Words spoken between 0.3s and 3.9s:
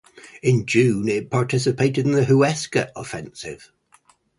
In June it participated in the Huesca Offensive.